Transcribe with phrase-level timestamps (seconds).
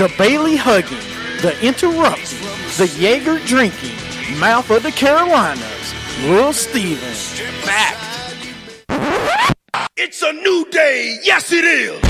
[0.00, 0.96] the Bayley hugging,
[1.42, 2.38] the interrupting,
[2.78, 3.94] the Jaeger drinking,
[4.38, 6.96] mouth of the Carolinas, Lil Steven.
[7.60, 7.98] Fact.
[9.98, 11.18] It's a new day.
[11.22, 12.09] Yes, it is.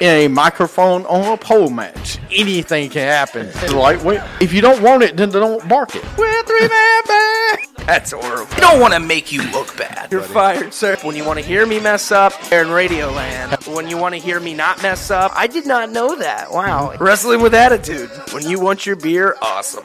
[0.00, 2.18] in a microphone on a pole match.
[2.30, 3.46] Anything can happen.
[3.46, 6.04] It's like, wait, if you don't want it, then don't bark it.
[6.16, 7.58] We're three man band.
[7.86, 8.54] That's horrible.
[8.54, 10.12] We don't want to make you look bad.
[10.12, 10.96] You're fired, sir.
[11.02, 13.74] When you want to hear me mess up, they're in Radioland.
[13.74, 16.50] When you want to hear me not mess up, I did not know that.
[16.50, 16.94] Wow.
[17.00, 18.10] Wrestling with attitude.
[18.32, 19.84] When you want your beer, awesome.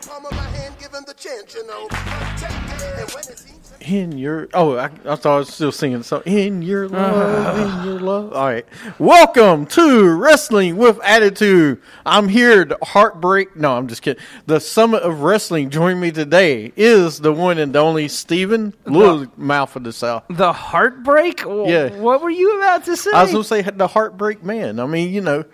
[3.88, 6.23] In your oh, I, I thought I was still singing so.
[6.25, 8.33] In your love, in your love.
[8.33, 8.66] All right,
[8.97, 11.80] welcome to Wrestling with Attitude.
[12.03, 13.56] I'm here to heartbreak.
[13.56, 14.23] No, I'm just kidding.
[14.47, 15.69] The summit of wrestling.
[15.69, 20.23] Join me today is the one and only Steven, little mouth of the south.
[20.31, 21.41] The heartbreak?
[21.41, 21.89] Yeah.
[21.89, 23.11] What were you about to say?
[23.11, 24.80] I was gonna say the heartbreak man.
[24.80, 25.45] I mean, you know,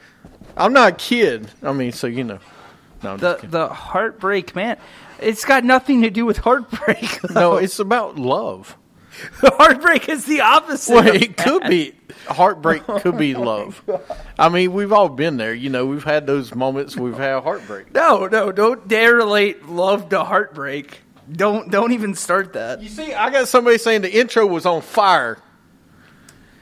[0.56, 1.52] I'm not a kid.
[1.62, 2.40] I mean, so you know,
[3.04, 4.78] no, the the heartbreak man.
[5.22, 7.19] It's got nothing to do with heartbreak.
[7.31, 8.78] no, it's about love.
[9.41, 10.94] heartbreak is the opposite.
[10.94, 11.94] Well, it could be
[12.28, 12.84] heartbreak.
[13.01, 13.84] Could be love.
[14.40, 15.53] I mean, we've all been there.
[15.53, 16.96] You know, we've had those moments.
[16.96, 17.94] We've had heartbreak.
[17.94, 21.01] No, no, don't dare relate love to heartbreak.
[21.31, 22.81] Don't don't even start that.
[22.81, 25.38] You see, I got somebody saying the intro was on fire.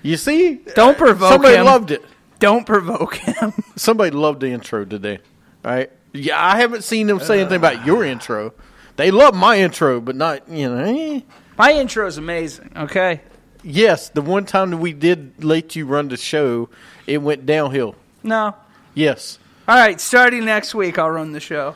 [0.01, 1.65] You see, Don't provoke Somebody him.
[1.65, 2.03] loved it.
[2.39, 3.53] Don't provoke him.
[3.75, 5.19] Somebody loved the intro today.
[5.65, 5.91] All right.
[6.13, 8.53] Yeah, I haven't seen them say anything about your intro.
[8.95, 10.83] They love my intro, but not you know.
[10.83, 11.21] eh.
[11.57, 12.71] My intro is amazing.
[12.75, 13.21] Okay.
[13.63, 16.69] Yes, the one time that we did let you run the show,
[17.05, 17.95] it went downhill.
[18.23, 18.55] No.
[18.93, 19.37] Yes.
[19.67, 19.99] All right.
[19.99, 21.75] Starting next week, I'll run the show.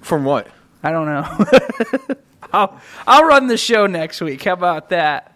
[0.00, 0.46] From what?
[0.82, 2.16] I don't know.
[2.52, 4.42] I'll I'll run the show next week.
[4.44, 5.34] How about that?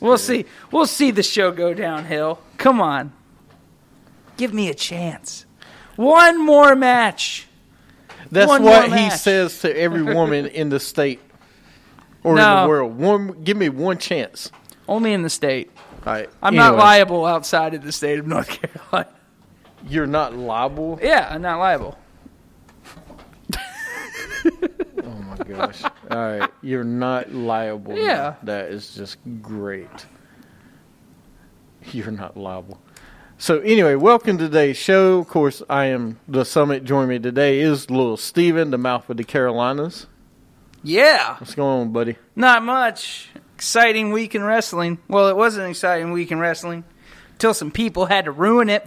[0.00, 0.44] We'll see.
[0.72, 2.40] We'll see the show go downhill.
[2.58, 3.12] Come on.
[4.36, 5.46] Give me a chance.
[5.96, 7.46] One more match.
[8.30, 9.20] That's One what he match.
[9.20, 11.20] says to every woman in the state
[12.24, 12.96] or in the world.
[12.96, 14.50] One, give me one chance.
[14.88, 15.70] Only in the state.
[16.06, 16.30] All right.
[16.42, 19.10] I'm not liable outside of the state of North Carolina.
[19.86, 20.98] You're not liable.
[21.02, 21.98] Yeah, I'm not liable.
[25.04, 25.82] Oh my gosh.
[26.10, 26.50] All right.
[26.62, 27.96] You're not liable.
[27.96, 28.34] Yeah.
[28.42, 29.88] That is just great.
[31.92, 32.80] You're not liable.
[33.42, 35.18] So anyway, welcome to today's show.
[35.18, 36.84] Of course, I am the summit.
[36.84, 40.06] Joining me today is little Steven, the mouth of the Carolinas.
[40.84, 41.38] Yeah.
[41.38, 42.18] What's going on, buddy?
[42.36, 43.30] Not much.
[43.56, 44.98] Exciting week in wrestling.
[45.08, 46.84] Well, it was an exciting week in wrestling
[47.32, 48.86] until some people had to ruin it.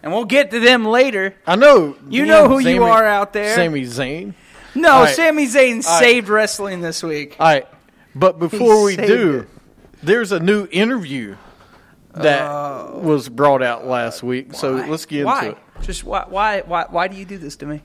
[0.00, 1.34] And we'll get to them later.
[1.44, 3.56] I know You know who you are out there.
[3.56, 4.34] Sami Zayn.
[4.76, 5.16] No, right.
[5.16, 6.04] Sami Zayn All right.
[6.04, 7.34] saved wrestling this week.
[7.40, 7.66] All right,
[8.14, 9.48] but before we do, it.
[10.04, 11.34] there's a new interview
[12.22, 13.00] that oh.
[13.02, 14.54] was brought out last week.
[14.54, 15.46] So let's get why?
[15.46, 15.82] into it.
[15.82, 16.60] Just why, why?
[16.62, 16.86] Why?
[16.88, 17.82] Why do you do this to me?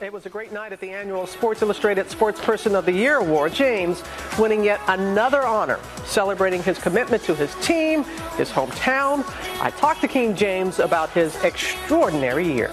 [0.00, 3.16] It was a great night at the annual Sports Illustrated Sports Person of the Year
[3.16, 3.52] Award.
[3.52, 4.02] James
[4.38, 8.04] winning yet another honor, celebrating his commitment to his team,
[8.38, 9.22] his hometown.
[9.60, 12.68] I talked to King James about his extraordinary year.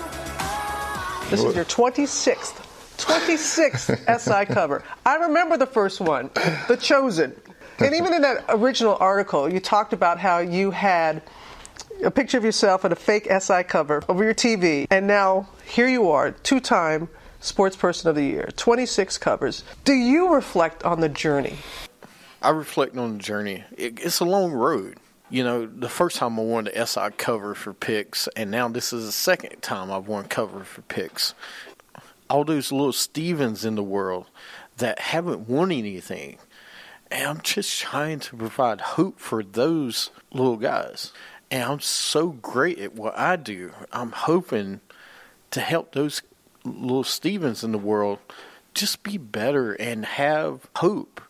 [1.30, 2.56] This is your 26th,
[2.98, 4.82] 26th SI cover.
[5.06, 6.30] I remember the first one,
[6.70, 7.36] The Chosen.
[7.80, 11.22] And even in that original article, you talked about how you had
[12.04, 15.88] a picture of yourself and a fake SI cover over your TV, and now here
[15.88, 17.10] you are, two time
[17.40, 19.64] Sports Person of the Year, 26 covers.
[19.84, 21.58] Do you reflect on the journey?
[22.42, 23.64] I reflect on the journey.
[23.78, 24.98] It, it's a long road.
[25.30, 28.94] You know, the first time I won the SI cover for picks, and now this
[28.94, 31.34] is the second time I've won cover for picks.
[32.30, 34.28] All those little Stevens in the world
[34.78, 36.38] that haven't won anything.
[37.10, 41.14] And I'm just trying to provide hope for those little guys.
[41.50, 43.72] And I'm so great at what I do.
[43.92, 44.82] I'm hoping
[45.52, 46.22] to help those
[46.66, 48.20] little Stevens in the world
[48.74, 51.22] just be better and have hope.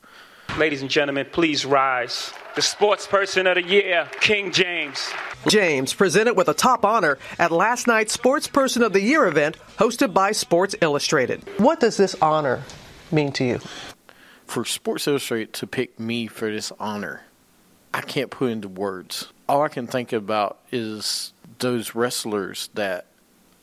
[0.58, 2.34] Ladies and gentlemen, please rise.
[2.56, 5.08] The sports person of the year, King James.
[5.48, 9.58] James presented with a top honor at last night's Sports Person of the Year event
[9.78, 11.48] hosted by Sports Illustrated.
[11.58, 12.64] What does this honor
[13.12, 13.60] mean to you?
[14.48, 17.24] For Sports Illustrated to pick me for this honor,
[17.94, 19.32] I can't put into words.
[19.48, 23.08] All I can think about is those wrestlers that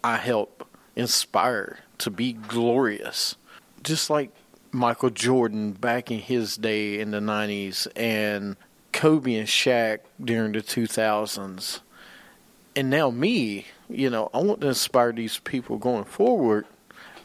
[0.05, 3.37] I help inspire to be glorious.
[3.83, 4.31] Just like
[4.73, 8.57] Michael Jordan back in his day in the 90s and
[8.93, 11.81] Kobe and Shaq during the 2000s.
[12.77, 16.67] And now me, you know, I want to inspire these people going forward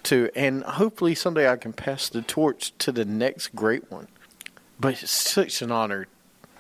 [0.04, 4.08] to, and hopefully someday I can pass the torch to the next great one.
[4.80, 6.08] But it's such an honor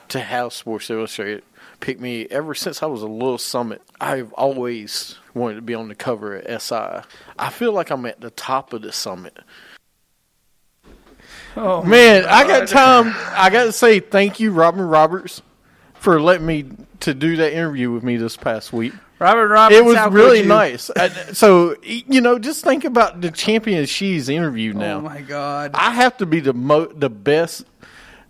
[0.09, 1.43] to have Sports Illustrated
[1.79, 3.81] pick me ever since I was a little summit.
[3.99, 7.01] I've always wanted to be on the cover of SI.
[7.37, 9.37] I feel like I'm at the top of the summit.
[11.55, 13.13] Oh Man, I got time.
[13.31, 15.41] I got to say thank you, Robin Roberts,
[15.95, 16.65] for letting me
[17.01, 18.93] to do that interview with me this past week.
[19.19, 19.77] Robert Roberts.
[19.77, 20.45] It was how could really you?
[20.45, 20.89] nice.
[20.89, 24.97] Uh, so you know, just think about the champion she's interviewed now.
[24.97, 25.71] Oh my god.
[25.73, 27.65] I have to be the mo- the best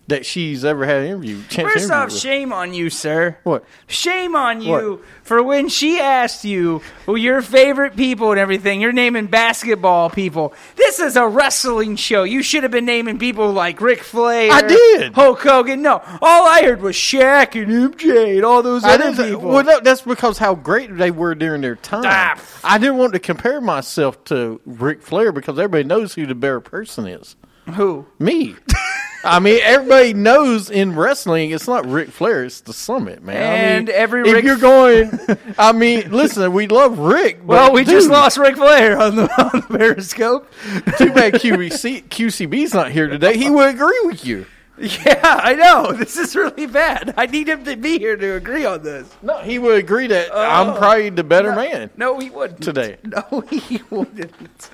[0.10, 1.42] that she's ever had an interview.
[1.44, 2.20] chance First interview off, with.
[2.20, 3.38] shame on you, sir.
[3.44, 3.64] What?
[3.88, 8.82] Shame on you for when she asked you who your favorite people and everything.
[8.82, 10.54] You're naming basketball people.
[10.76, 12.24] This is a wrestling show.
[12.24, 14.52] You should have been naming people like Ric Flair.
[14.52, 15.14] I did.
[15.14, 15.82] Hulk Hogan.
[15.82, 19.50] No, all I heard was Shaq and MJ and all those I other people.
[19.50, 22.04] Well, no, that's because how great they were during their time.
[22.06, 22.40] Ah.
[22.64, 26.60] I didn't want to compare myself to Ric Flair because everybody knows who the better
[26.60, 27.36] person is.
[27.76, 28.08] Who?
[28.18, 28.56] Me.
[29.24, 33.36] I mean, everybody knows in wrestling it's not Ric Flair, it's the Summit, man.
[33.38, 35.12] I And mean, every if Ric- you're going,
[35.58, 37.40] I mean, listen, we love Ric.
[37.44, 39.24] Well, we just lost Ric Flair on the,
[39.54, 40.50] on the Periscope.
[40.98, 43.38] Too bad QBC, QCB's not here today.
[43.38, 44.46] He would agree with you.
[44.80, 45.92] Yeah, I know.
[45.92, 47.14] This is really bad.
[47.18, 49.14] I need him to be here to agree on this.
[49.22, 50.78] No, he would agree that I'm oh.
[50.78, 51.90] probably the better man.
[51.98, 52.62] No, he wouldn't.
[52.62, 52.96] Today.
[53.04, 54.70] No, he wouldn't.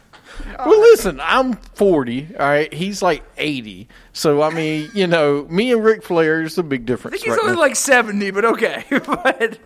[0.59, 2.29] Well, listen, I'm 40.
[2.39, 3.87] All right, he's like 80.
[4.13, 7.13] So I mean, you know, me and Ric Flair is a big I difference.
[7.21, 7.59] think he's right only now.
[7.61, 8.83] like 70, but okay.
[8.89, 9.57] but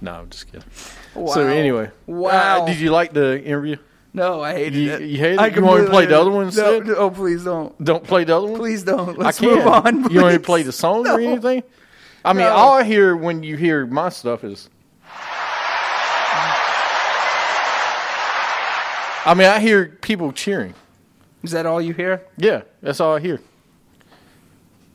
[0.00, 0.66] no, I'm just kidding.
[1.14, 1.32] Wow.
[1.32, 2.62] So anyway, Wow.
[2.62, 3.76] uh, did you like the interview?
[4.12, 5.00] no, I hated You- it.
[5.02, 5.56] you hated I it?
[5.56, 6.86] You want to play the other one instead?
[6.86, 7.84] No, no, oh, please don't.
[7.84, 8.58] Don't play the other one.
[8.58, 9.18] Please don't.
[9.18, 9.54] Let's I can.
[9.56, 10.10] move on.
[10.10, 11.62] You want to play the song or anything?
[12.24, 12.50] I mean, No.
[12.52, 14.68] all I hear when you hear my stuff is.
[19.26, 20.72] I mean, I hear people cheering.
[21.42, 22.22] Is that all you hear?
[22.36, 23.40] Yeah, that's all I hear.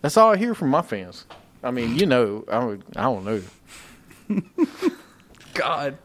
[0.02, 1.26] That's all I hear from my fans.
[1.62, 3.42] I mean, you know, I don't, I don't know.
[5.54, 5.98] God.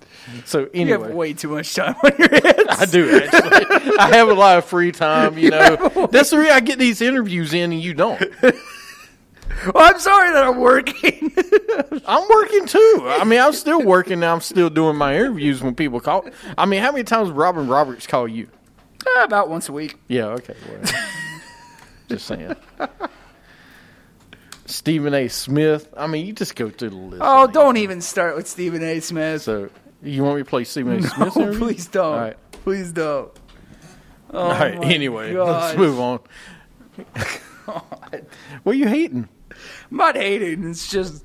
[0.44, 2.66] So You anyway, have way too much time on your hands.
[2.68, 3.96] I do actually.
[3.98, 5.38] I have a lot of free time.
[5.38, 8.20] You know, that's the reason I get these interviews in, and you don't.
[9.64, 11.32] Well, I'm sorry that I'm working.
[12.06, 13.02] I'm working too.
[13.04, 14.20] I mean, I'm still working.
[14.20, 16.26] Now, I'm still doing my interviews when people call.
[16.58, 18.48] I mean, how many times Robin Roberts call you?
[19.18, 19.96] Uh, About once a week.
[20.08, 20.54] Yeah, okay.
[20.68, 20.80] Well,
[22.08, 22.54] just saying.
[24.66, 25.28] Stephen A.
[25.28, 25.92] Smith.
[25.96, 27.22] I mean, you just go through the list.
[27.24, 29.00] Oh, don't even start with Stephen A.
[29.00, 29.42] Smith.
[29.42, 29.70] So,
[30.02, 31.00] you want me to play Stephen A.
[31.00, 31.36] no, Smith?
[31.36, 31.58] interview?
[31.60, 32.04] please don't.
[32.04, 32.36] All right.
[32.52, 33.30] Please don't.
[34.32, 34.74] Oh, All right.
[34.84, 35.62] Anyway, gosh.
[35.62, 36.18] let's move on.
[38.64, 39.28] What are you hating?
[39.90, 40.68] I'm not hating.
[40.68, 41.24] It's just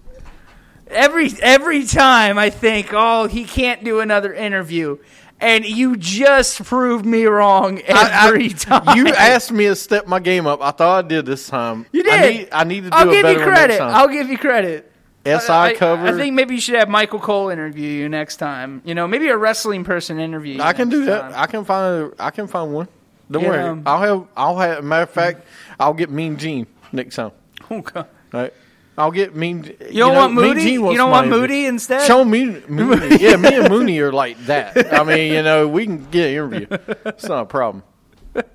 [0.88, 4.98] every every time I think, oh, he can't do another interview,
[5.40, 8.98] and you just proved me wrong every time.
[8.98, 10.62] You asked me to step my game up.
[10.62, 11.86] I thought I did this time.
[11.92, 12.14] You did.
[12.14, 13.78] I need, I need to do I'll a give better you next credit.
[13.78, 13.96] time.
[13.96, 14.88] I'll give you credit.
[15.24, 16.08] SI I, cover.
[16.08, 18.82] I think maybe you should have Michael Cole interview you next time.
[18.86, 20.56] You know, maybe a wrestling person interview.
[20.56, 21.22] You I can do that.
[21.22, 21.34] time.
[21.36, 22.14] I can find.
[22.18, 22.88] I can find one.
[23.30, 23.50] Don't Yeah.
[23.50, 23.60] worry.
[23.62, 24.28] Um, I'll have.
[24.36, 24.84] I'll have.
[24.84, 25.46] Matter of fact,
[25.80, 27.32] I'll get Mean Gene next time.
[27.70, 28.08] Oh, God.
[28.32, 28.54] Right.
[28.98, 29.64] I'll get Mean.
[29.64, 30.64] You, don't know, want Moody?
[30.74, 31.30] You don't want.
[31.30, 32.06] Moody instead?
[32.06, 33.18] Show me Moody.
[33.24, 34.94] yeah, me and Mooney are like that.
[34.94, 36.68] I mean, you know, we can get an interview.
[37.06, 37.84] It's not a problem.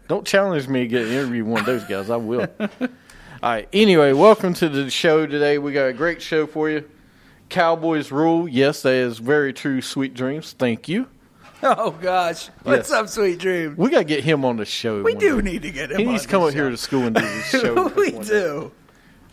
[0.09, 2.11] Don't challenge me to get an interview with one of those guys.
[2.11, 2.47] I will.
[2.71, 2.88] All
[3.42, 3.68] right.
[3.73, 5.59] Anyway, welcome to the show today.
[5.59, 6.88] We got a great show for you.
[7.49, 8.49] Cowboys rule.
[8.49, 9.80] Yes, that is very true.
[9.80, 10.52] Sweet dreams.
[10.59, 11.06] Thank you.
[11.62, 12.92] Oh gosh, what's Yes.
[12.92, 13.75] up, sweet dream?
[13.78, 15.02] We got to get him on the show.
[15.02, 15.50] We do day.
[15.52, 15.99] need to get him.
[15.99, 16.54] He on needs to come up show.
[16.56, 17.88] here to school and do this show.
[17.97, 18.21] we do.
[18.23, 18.71] day.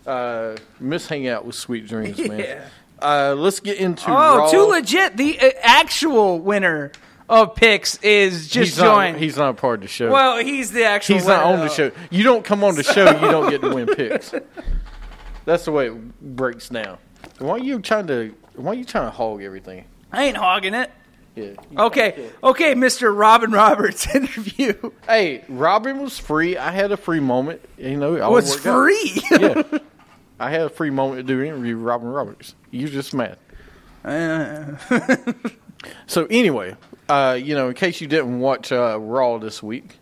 [0.05, 2.39] Uh, miss hang out with Sweet Dreams, man.
[2.39, 2.67] Yeah.
[3.01, 4.51] Uh, let's get into Oh, Raw.
[4.51, 5.17] too legit.
[5.17, 6.91] The uh, actual winner
[7.29, 9.17] of picks is just he's not, joined.
[9.17, 10.11] he's not a part of the show.
[10.11, 11.15] well, he's the actual.
[11.15, 11.91] he's not on the show.
[12.11, 14.33] You don't come on the show, you don't get to win picks.
[15.45, 16.97] That's the way it breaks down.
[17.39, 18.33] Why are you trying to?
[18.55, 19.85] Why are you trying to hog everything?
[20.11, 20.91] I ain't hogging it.
[21.35, 21.53] Yeah.
[21.75, 23.17] Okay, okay, Mr.
[23.17, 24.75] Robin Roberts interview
[25.07, 26.57] Hey, Robin was free.
[26.57, 27.59] I had a free moment.
[27.77, 29.19] You know, it was free.
[29.31, 29.63] yeah.
[30.39, 32.55] I had a free moment to do an interview with Robin Roberts.
[32.71, 33.37] You're just mad.
[36.07, 36.75] so anyway,
[37.07, 39.97] uh, you know, in case you didn't watch uh, Raw this week,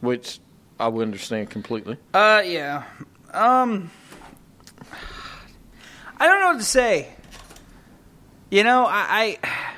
[0.00, 0.40] which
[0.78, 1.96] I would understand completely.
[2.12, 2.84] Uh, yeah.
[3.32, 3.90] Um,
[6.18, 7.08] I don't know what to say.
[8.50, 9.69] You know, I I,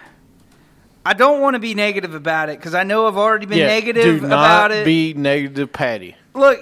[1.05, 3.67] I don't want to be negative about it because I know I've already been yeah,
[3.67, 4.85] negative do about not it.
[4.85, 6.17] be negative, Patty.
[6.35, 6.61] Look,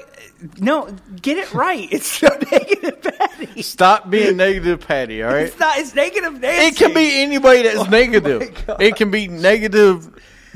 [0.58, 1.88] no, get it right.
[1.92, 3.62] It's no negative, Patty.
[3.62, 5.22] Stop being negative, Patty.
[5.22, 5.46] All right.
[5.46, 5.78] It's not.
[5.78, 6.40] It's negative.
[6.40, 6.66] Nancy.
[6.66, 8.64] It can be anybody that's Oh negative.
[8.80, 10.08] It can be negative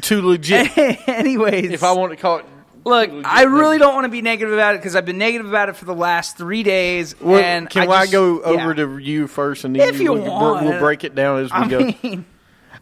[0.02, 0.76] to legit.
[1.08, 2.46] Anyways, if I want to call it.
[2.86, 3.80] Look, I really negative.
[3.80, 5.94] don't want to be negative about it because I've been negative about it for the
[5.94, 7.18] last three days.
[7.18, 8.62] Well, and can I, I, just- go yeah.
[8.62, 10.66] over to you first, and then If you you want.
[10.66, 11.78] We'll break it down as we I go.
[12.02, 12.26] mean,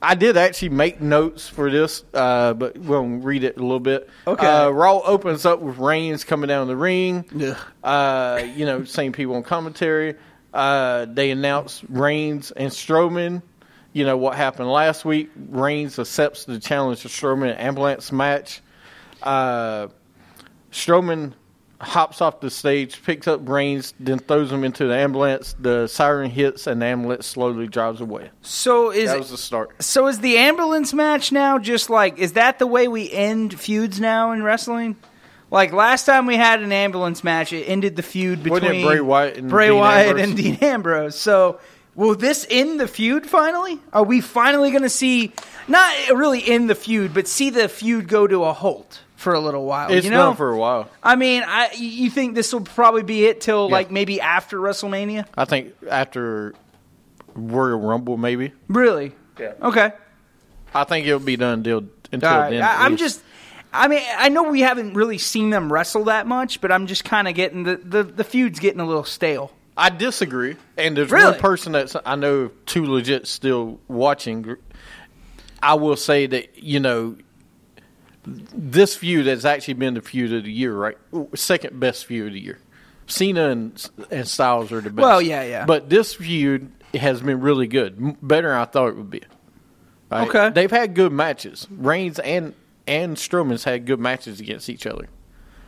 [0.03, 4.09] I did actually make notes for this, uh, but we'll read it a little bit.
[4.27, 4.47] Okay.
[4.47, 7.25] Uh, Raw opens up with Reigns coming down the ring.
[7.85, 10.17] Uh, you know, same people on commentary.
[10.53, 13.43] Uh, they announce Reigns and Strowman.
[13.93, 15.31] You know what happened last week.
[15.37, 18.61] Reigns accepts the challenge to Strowman an ambulance match.
[19.23, 19.89] Uh,
[20.73, 21.35] Strowman
[21.83, 25.55] hops off the stage, picks up Reigns, then throws them into the ambulance.
[25.59, 28.31] The siren hits, and the ambulance slowly drives away.
[28.41, 29.83] so is That was the start.
[29.83, 34.01] so is the ambulance match now just like is that the way we end feuds
[34.01, 34.97] now in wrestling?
[35.51, 39.37] Like last time we had an ambulance match, it ended the feud between Bray Wyatt
[39.37, 40.25] and Bray Dean Wyatt Ambrose?
[40.29, 41.15] and Dean Ambrose.
[41.19, 41.61] So
[41.95, 43.79] will this end the feud finally?
[43.93, 45.33] Are we finally going to see
[45.69, 49.41] not really end the feud, but see the feud go to a halt for a
[49.41, 49.91] little while?
[49.91, 50.91] It's you know, done for a while.
[51.03, 55.27] I mean, I you think this will probably be it till like maybe after WrestleMania?
[55.37, 56.55] I think after
[57.35, 58.53] Royal Rumble, maybe.
[58.69, 59.13] Really?
[59.39, 59.55] Yeah.
[59.63, 59.93] Okay.
[60.75, 62.51] I think it'll be done until until All right.
[62.51, 62.63] then.
[62.63, 63.23] I, I'm just.
[63.75, 67.05] I mean, I know we haven't really seen them wrestle that much, but I'm just
[67.05, 69.51] kind of getting the, the the feud's getting a little stale.
[69.77, 70.57] I disagree.
[70.77, 71.31] And there's Really?
[71.31, 74.57] one person that's I know too legit still watching.
[75.63, 77.17] I will say that you know
[78.25, 80.97] this feud has actually been the feud of the year, right?
[81.35, 82.59] Second best feud of the year.
[83.07, 85.03] Cena and, and Styles are the best.
[85.03, 85.65] Well, yeah, yeah.
[85.65, 89.23] But this feud has been really good, better than I thought it would be.
[90.11, 90.29] Right?
[90.29, 90.51] Okay.
[90.51, 91.67] they've had good matches.
[91.71, 92.55] Reigns and
[92.87, 95.09] and Strowman's had good matches against each other.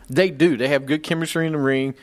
[0.08, 0.56] They do.
[0.56, 1.94] They have good chemistry in the ring.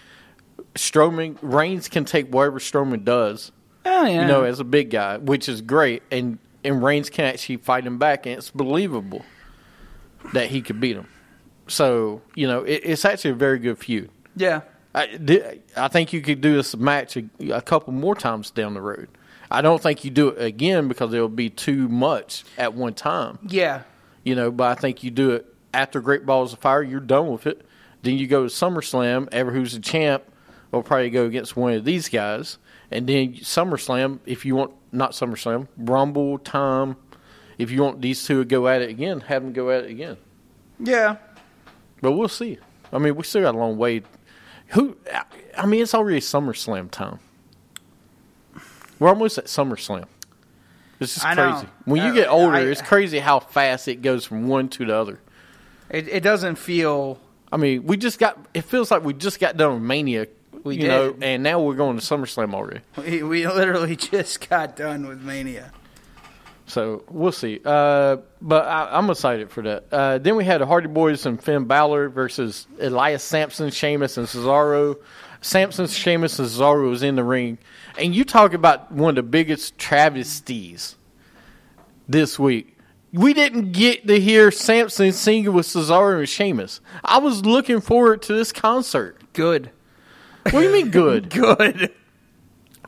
[0.75, 3.51] Strowman Reigns can take whatever Strowman does.
[3.86, 4.22] Oh yeah.
[4.22, 7.86] You know, as a big guy, which is great, and and Reigns can actually fight
[7.86, 9.24] him back, and it's believable
[10.33, 11.07] that he could beat him.
[11.67, 14.09] So you know, it, it's actually a very good feud.
[14.35, 14.61] yeah.
[14.93, 18.81] I, I think you could do this match a, a couple more times down the
[18.81, 19.07] road.
[19.49, 23.39] I don't think you do it again because it'll be too much at one time.
[23.47, 23.83] Yeah.
[24.25, 27.31] You know, but I think you do it after Great Balls of Fire, you're done
[27.31, 27.65] with it.
[28.03, 30.23] Then you go to SummerSlam, ever who's the champ
[30.71, 32.57] will probably go against one of these guys.
[32.89, 36.97] And then SummerSlam, if you want, not SummerSlam, Rumble time,
[37.58, 39.91] if you want these two to go at it again, have them go at it
[39.91, 40.17] again.
[40.79, 41.17] Yeah.
[42.01, 42.58] But we'll see.
[42.91, 44.01] I mean, we still got a long way.
[44.70, 44.98] Who?
[45.58, 47.20] I mean, it's already SummerSlam time.
[49.00, 50.05] We're almost at SummerSlam.
[51.00, 51.51] It's just I know.
[51.53, 51.67] crazy.
[51.86, 54.86] When you Uh, get older, I- it's crazy how fast it goes from one to
[54.86, 55.20] the other.
[55.89, 57.20] It, it doesn't feel.
[57.51, 58.38] I mean, we just got.
[58.53, 60.27] It feels like we just got done with Mania.
[60.63, 62.81] We you know, and now we're going to SummerSlam already.
[62.98, 65.72] We, we literally just got done with Mania.
[66.71, 67.59] So we'll see.
[67.65, 69.83] Uh, but I, I'm excited for that.
[69.91, 74.25] Uh, then we had the Hardy Boys and Finn Balor versus Elias Samson, Sheamus, and
[74.25, 74.95] Cesaro.
[75.41, 77.57] Samson, Sheamus, and Cesaro was in the ring.
[77.97, 80.95] And you talk about one of the biggest travesties
[82.07, 82.77] this week.
[83.11, 86.79] We didn't get to hear Samson singing with Cesaro and Sheamus.
[87.03, 89.21] I was looking forward to this concert.
[89.33, 89.71] Good.
[90.43, 91.29] What do you mean good?
[91.31, 91.91] Good.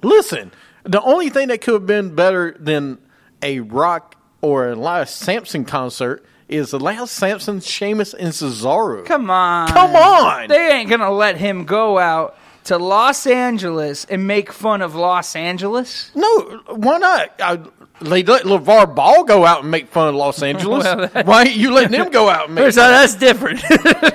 [0.01, 2.99] Listen, the only thing that could have been better than
[3.43, 9.05] a Rock or a Elias Samson concert is Elias Samson, Sheamus, and Cesaro.
[9.05, 9.67] Come on.
[9.69, 10.47] Come on!
[10.50, 15.35] They ain't gonna let him go out to Los Angeles and make fun of Los
[15.35, 16.12] Angeles.
[16.15, 17.31] No, why not?
[17.39, 17.59] I,
[18.01, 20.83] they let LeVar Ball go out and make fun of Los Angeles.
[20.83, 23.62] Well, that- why ain't you letting them go out and make So that's different.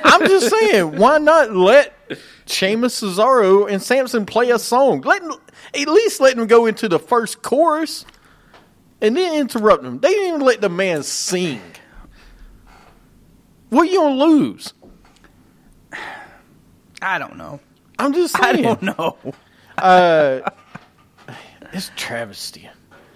[0.04, 1.94] I'm just saying, why not let
[2.47, 5.00] Sheamus, Cesaro, and Samson play a song?
[5.02, 8.06] Let at least let them go into the first chorus,
[9.00, 9.99] and then interrupt them.
[10.00, 11.61] They didn't even let the man sing.
[13.71, 14.73] What are you gonna lose?
[17.00, 17.61] I don't know.
[17.99, 19.17] I'm just I don't know.
[19.76, 20.40] Uh,
[21.73, 22.69] it's travesty.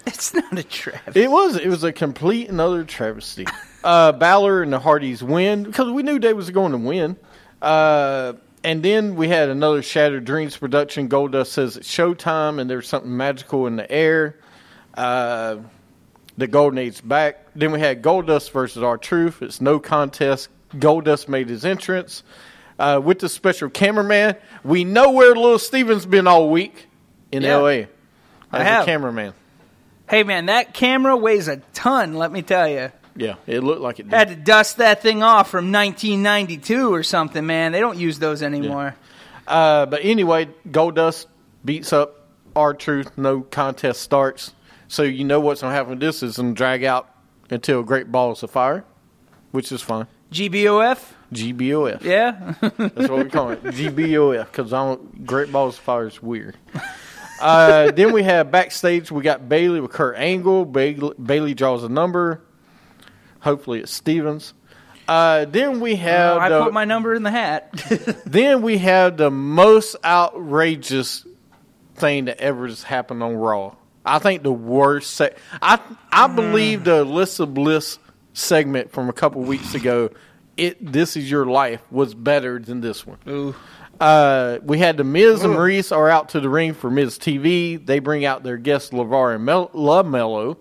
[0.07, 1.23] It's not a travesty.
[1.23, 1.57] It was.
[1.57, 3.47] It was a complete and utter travesty.
[3.85, 7.17] Uh, Balor and the Hardys win because we knew they was going to win.
[7.61, 8.35] Uh,
[8.65, 11.09] and then we had another Shattered Dreams production.
[11.09, 14.39] Goldust says it's showtime, and there's something magical in the air.
[14.95, 15.57] Uh,
[16.39, 17.47] the Golden Age back.
[17.55, 19.43] Then we had Goldust versus R-Truth.
[19.43, 20.49] It's no contest.
[20.75, 22.23] Goldust made his entrance
[22.79, 24.37] uh, with the special cameraman.
[24.65, 26.89] We know where Little Steven's been all week
[27.31, 27.51] in Yeah.
[27.57, 27.89] L.A.
[28.51, 28.83] I have.
[28.83, 29.35] a cameraman.
[30.09, 32.15] Hey man, that camera weighs a ton.
[32.15, 32.93] Let me tell you.
[33.17, 34.13] Yeah, it looked like it did.
[34.15, 37.73] Had to dust that thing off from 1992 or something, man.
[37.73, 38.95] They don't use those anymore.
[39.47, 41.27] Uh, but anyway, Goldust
[41.65, 43.17] beats up R-Truth.
[43.19, 44.53] No contest starts.
[44.93, 47.09] So you know what's going to happen with this is going to drag out
[47.49, 48.85] until Great Balls of Fire,
[49.51, 50.07] which is fine.
[50.31, 51.03] GBOF?
[51.33, 52.03] GBOF.
[52.03, 52.57] Yeah.
[52.61, 53.63] That's what we call it.
[53.65, 54.99] GBOF because.
[55.25, 56.57] Great Balls of Fire is weird.
[57.41, 59.11] Uh, then we have backstage.
[59.11, 60.65] We got Bayley with Kurt Angle.
[60.65, 62.41] Bayley, Bayley draws a number.
[63.41, 64.55] Hopefully it's Stevens.
[65.09, 66.37] Uh, then we have.
[66.37, 67.73] Oh, I the- put my number in the hat.
[68.27, 71.27] then we have the most outrageous
[71.97, 73.75] thing that ever has happened on Raw.
[74.04, 75.12] I think the worst.
[75.14, 75.80] Se- I
[76.11, 77.99] I believe the Alexa Bliss
[78.32, 80.11] segment from a couple weeks ago.
[80.56, 83.18] It this is your life was better than this one.
[83.28, 83.54] Ooh.
[84.00, 87.85] Uh, we had the Miz and Maurice are out to the ring for Miz TV.
[87.85, 90.59] They bring out their guests LeVar and Mel- Love Mello,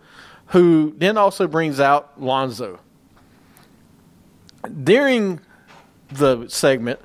[0.48, 2.80] who then also brings out Lonzo.
[4.84, 5.40] During
[6.12, 7.00] the segment,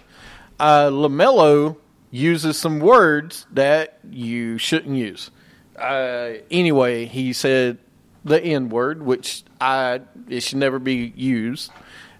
[0.60, 1.76] uh, LaMelo
[2.10, 5.30] uses some words that you shouldn't use.
[5.78, 7.78] Uh, anyway, he said
[8.24, 11.70] the N word, which I it should never be used.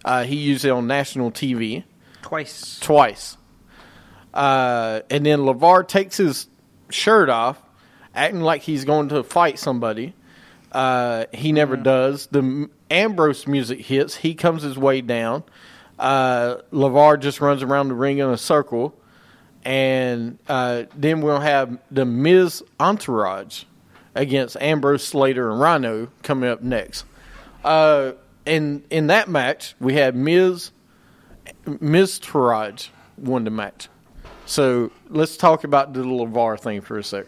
[0.05, 1.85] Uh, he used it on national TV
[2.23, 2.79] Twice.
[2.81, 3.37] twice.
[4.33, 6.47] Uh, and then LeVar takes his
[6.91, 7.61] shirt off,
[8.15, 10.15] acting like he's going to fight somebody.
[10.71, 12.27] Uh, he never does.
[12.27, 14.17] The Ambrose music hits.
[14.17, 15.43] He comes his way down.
[15.99, 18.95] Uh, LeVar just runs around the ring in a circle.
[19.67, 23.65] And uh, then we'll have the Miz Entourage
[24.15, 27.05] against Ambrose Slater and Rhino coming up next.
[27.65, 28.13] Uh,
[28.45, 30.71] in in that match, we had Miz
[31.67, 33.89] Miztourage won the match.
[34.47, 37.27] So let's talk about the LeVar thing for a sec.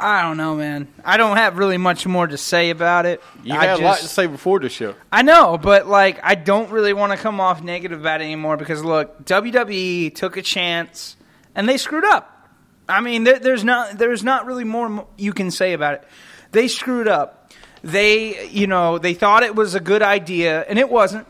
[0.00, 0.88] I don't know, man.
[1.04, 3.22] I don't have really much more to say about it.
[3.44, 4.94] You I had a lot to say before the show.
[5.12, 8.56] I know, but like I don't really want to come off negative about it anymore
[8.56, 11.16] because look, WWE took a chance
[11.54, 12.48] and they screwed up.
[12.88, 16.04] I mean, there, there's not there's not really more you can say about it.
[16.52, 17.52] They screwed up.
[17.82, 21.26] They, you know, they thought it was a good idea and it wasn't.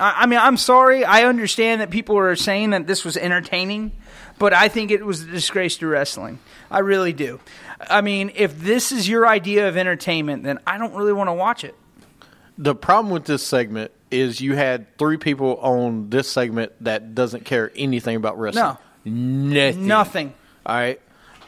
[0.00, 1.04] I, I mean, I'm sorry.
[1.04, 3.92] I understand that people are saying that this was entertaining,
[4.38, 6.38] but I think it was a disgrace to wrestling.
[6.70, 7.40] I really do.
[7.88, 11.34] I mean, if this is your idea of entertainment, then I don't really want to
[11.34, 11.74] watch it.
[12.58, 17.44] The problem with this segment is you had three people on this segment that doesn't
[17.44, 18.76] care anything about wrestling.
[19.04, 19.86] Nothing.
[19.86, 20.34] Nothing.
[20.66, 21.00] All right.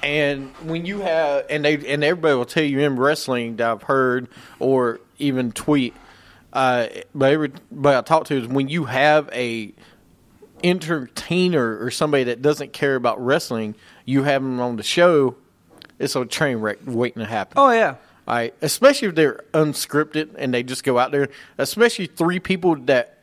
[0.02, 3.82] And when you have and they and everybody will tell you in wrestling that I've
[3.82, 5.94] heard or even tweet,
[6.52, 9.72] uh, but everybody I talk to is when you have a
[10.62, 15.36] entertainer or somebody that doesn't care about wrestling, you have them on the show.
[15.98, 17.54] It's a train wreck waiting to happen.
[17.56, 17.96] Oh yeah.
[18.26, 21.28] All right, especially if they're unscripted and they just go out there.
[21.58, 23.18] Especially three people that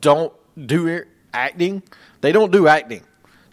[0.00, 0.32] don't
[0.66, 1.82] do acting.
[2.20, 3.02] They don't do acting.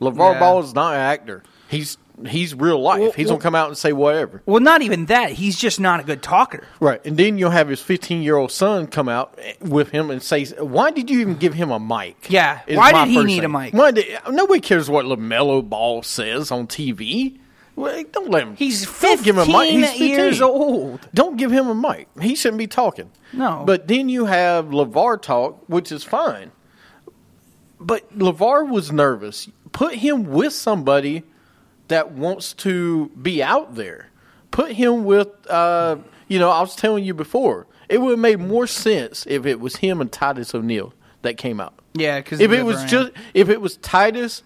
[0.02, 0.40] LeVar Yeah.
[0.40, 1.44] Ball is not an actor.
[1.70, 3.00] He's he's real life.
[3.00, 4.42] Well, he's well- gonna come out and say whatever.
[4.46, 5.32] Well, not even that.
[5.32, 6.66] He's just not a good talker.
[6.80, 10.22] Right, and then you'll have his 15 year old son come out with him and
[10.22, 13.44] say, "Why did you even give him a mic?" Yeah, Is why did he need
[13.44, 13.74] a mic?
[13.74, 17.38] Why did, nobody cares what Lamelo Ball says on TV.
[17.76, 18.56] Well, don't let him.
[18.58, 19.56] He's don't give him a mic.
[19.56, 20.10] 15 He's 15.
[20.10, 21.00] years old.
[21.14, 22.10] Don't give him a mic.
[22.22, 23.10] He shouldn't be talking.
[23.34, 23.64] No.
[23.66, 26.52] But then you have LeVar talk, which is fine.
[27.80, 29.50] But LeVar was nervous.
[29.72, 31.24] Put him with somebody
[31.92, 34.10] that wants to be out there.
[34.52, 38.40] Put him with, uh, you know, I was telling you before, it would have made
[38.40, 41.74] more sense if it was him and Titus O'Neil that came out.
[41.94, 44.44] Yeah, because If it was just, if it was Titus,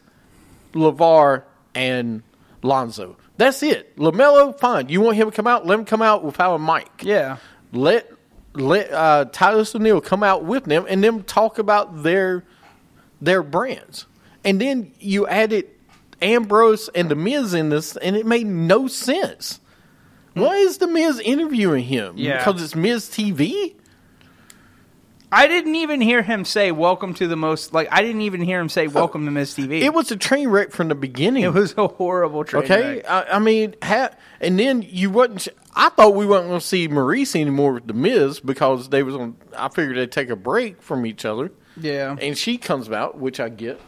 [0.74, 2.24] Lavar, and
[2.64, 3.96] Lonzo, that's it.
[3.98, 4.90] Lamelo, fine.
[4.90, 5.66] You want him to come out?
[5.66, 7.38] Let him come out without a mic yeah.
[7.72, 8.12] let
[8.54, 12.44] let uh, Titus O'Neil come out with them and them talk about their
[13.22, 14.06] their brands,
[14.44, 15.68] and then you added
[16.22, 19.60] Ambrose and the Miz in this, and it made no sense.
[20.34, 22.16] Why is the Miz interviewing him?
[22.18, 22.38] Yeah.
[22.38, 23.76] because it's Miz TV.
[25.32, 28.60] I didn't even hear him say "Welcome to the most." Like I didn't even hear
[28.60, 31.44] him say "Welcome to Miz TV." It was a train wreck from the beginning.
[31.44, 33.10] It was a horrible train Okay, wreck.
[33.10, 35.42] I, I mean, ha- and then you wasn't.
[35.42, 39.04] sh- I thought we weren't going to see Maurice anymore with the Miz because they
[39.04, 39.36] was on.
[39.58, 41.52] I figured they'd take a break from each other.
[41.78, 42.16] Yeah.
[42.22, 43.82] and she comes out, which I get.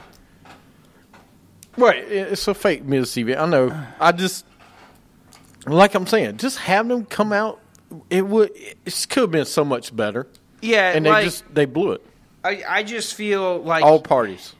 [1.77, 3.37] Right, it's a fake Miz TV.
[3.37, 3.85] I know.
[3.99, 4.45] I just
[5.65, 7.59] like I'm saying, just have them come out.
[8.09, 8.51] It would.
[8.55, 10.27] It could have been so much better,
[10.61, 12.05] Yeah, and they like, just they blew it.
[12.43, 14.55] I, I just feel like All parties.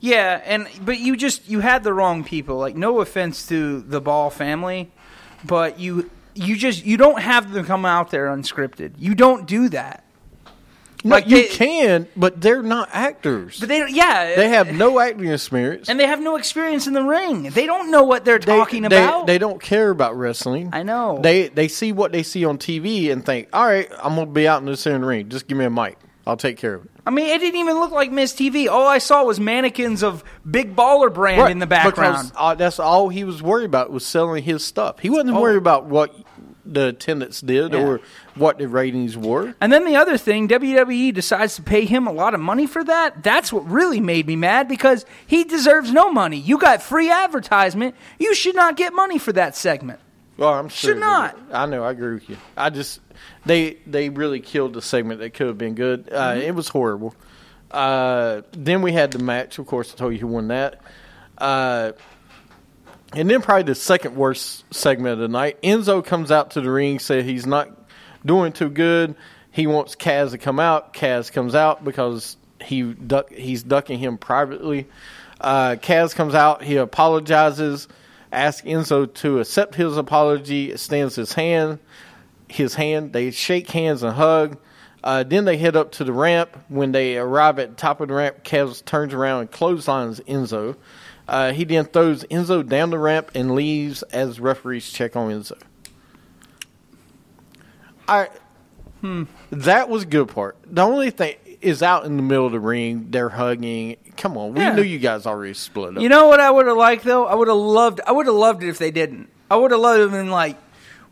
[0.00, 2.58] Yeah, and but you just you had the wrong people.
[2.58, 4.90] Like no offense to the Ball family,
[5.44, 8.94] but you you just you don't have them come out there unscripted.
[8.98, 10.01] You don't do that.
[11.04, 13.58] No, Like you they- can, but they're not actors.
[13.58, 15.88] But they don't- yeah, They have no acting experience.
[15.88, 17.44] and they have no experience in the ring.
[17.50, 19.26] They don't know what they're They- talking they, about.
[19.26, 20.70] They don't care about wrestling.
[20.72, 21.18] I know.
[21.22, 24.46] They they see what they see on TV and think, all right, I'm gonna be
[24.46, 25.28] out in the center ring.
[25.28, 25.98] Just give me a mic.
[26.24, 26.90] I'll take care of it.
[27.04, 28.68] I mean, it didn't even look like Miz TV.
[28.68, 32.28] All I saw was mannequins of Big Baller brand in the background.
[32.28, 35.00] Because uh, that's all he was worried about was selling his stuff.
[35.00, 35.40] He wasn't Oh.
[35.40, 36.14] worried about what
[36.64, 37.80] the attendants did Yeah.
[37.80, 38.00] or
[38.34, 39.54] what the ratings were.
[39.60, 42.84] And then the other thing, WWE decides to pay him a lot of money for
[42.84, 43.22] that.
[43.22, 46.38] That's what really made me mad because he deserves no money.
[46.38, 47.94] You got free advertisement.
[48.18, 50.00] You should not get money for that segment.
[50.36, 51.38] Well, I'm sure Should not.
[51.52, 51.84] I know.
[51.84, 52.36] I agree with you.
[52.56, 53.00] I just
[53.44, 56.08] they they really killed the segment that could have been good.
[56.10, 56.40] Uh, Mm-hmm.
[56.42, 57.14] It was horrible.
[57.70, 59.58] Uh, then we had the match.
[59.58, 60.80] Of course, I told you who won that.
[61.38, 61.92] Uh,
[63.14, 65.60] and then probably the second worst segment of the night.
[65.62, 67.68] Enzo comes out to the ring, said he's not
[68.24, 69.14] doing too good.
[69.50, 70.94] He wants Cass to come out.
[70.94, 74.88] Cass comes out because he duck, he's ducking him privately.
[75.40, 76.62] Uh, Cass comes out.
[76.62, 77.88] He apologizes,
[78.30, 81.80] asks Enzo to accept his apology, extends his hand.
[82.48, 83.12] His hand.
[83.12, 84.58] They shake hands and hug.
[85.04, 86.56] Uh, then they head up to the ramp.
[86.68, 90.76] When they arrive at the top of the ramp, Cass turns around and clotheslines Enzo.
[91.28, 95.58] Uh, he then throws Enzo down the ramp and leaves as referees check on Enzo.
[98.08, 98.28] I,
[99.00, 99.24] Hmm.
[99.50, 100.56] that was a good part.
[100.66, 103.96] The only thing is out in the middle of the ring, they're hugging.
[104.16, 104.74] Come on, we Yeah.
[104.74, 106.02] knew you guys already split up.
[106.02, 107.26] You know what I would have liked though?
[107.26, 108.00] I would have loved.
[108.06, 109.28] I would have loved it if they didn't.
[109.50, 110.56] I would have loved it and like,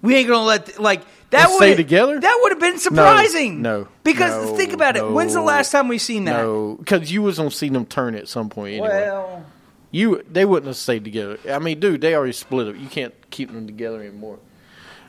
[0.02, 1.48] we ain't gonna let like that.
[1.48, 2.18] And stay together?
[2.20, 3.62] That would have been surprising.
[3.62, 5.08] No, because no, think about it.
[5.08, 6.42] When's the last time we've seen that?
[6.42, 8.88] No, because you was gonna see them turn at some point anyway.
[8.88, 9.44] Well,
[9.90, 11.38] You they wouldn't have stayed together.
[11.48, 12.76] I mean, dude, they already split up.
[12.76, 14.38] You can't keep them together anymore.